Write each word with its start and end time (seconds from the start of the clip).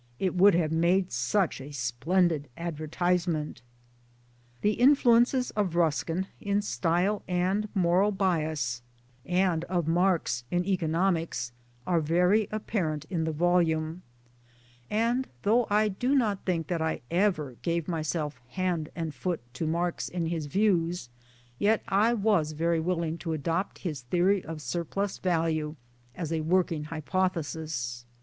It 0.17 0.33
would 0.33 0.55
have 0.55 0.71
made 0.71 1.11
such 1.11 1.61
a 1.61 1.69
splendid 1.69 2.49
advertisement. 2.57 3.61
The 4.61 4.71
influences 4.71 5.51
of 5.51 5.75
Ruskin, 5.75 6.25
in 6.39 6.63
style 6.63 7.21
and 7.27 7.69
moral 7.75 8.11
bias, 8.11 8.81
140 9.25 9.31
MY 9.31 9.41
DAYS 9.43 9.51
AND 9.51 9.61
DREAMS 9.61 9.69
and 9.69 9.77
of 9.77 9.93
Marx 9.93 10.43
in 10.49 10.65
economics, 10.65 11.51
are 11.85 12.01
very 12.01 12.47
apparent 12.51 13.05
in 13.11 13.25
the 13.25 13.31
volume; 13.31 14.01
and 14.89 15.27
though 15.43 15.67
I 15.69 15.89
do 15.89 16.15
not 16.15 16.45
think 16.45 16.65
that 16.65 16.81
I 16.81 17.01
ever 17.11 17.57
gave 17.61 17.87
myself' 17.87 18.41
hand 18.57 18.89
and 18.95 19.13
foot' 19.13 19.41
to 19.53 19.67
Marx 19.67 20.09
in 20.09 20.25
his 20.25 20.47
views; 20.47 21.09
yet 21.59 21.83
I 21.87 22.15
was 22.15 22.53
very 22.53 22.79
willing 22.79 23.19
to 23.19 23.33
adopt 23.33 23.77
his 23.77 24.01
theory 24.01 24.43
of 24.43 24.63
surplus 24.63 25.19
value 25.19 25.75
as 26.15 26.33
a 26.33 26.41
working 26.41 26.85
hypothesis. 26.85 28.03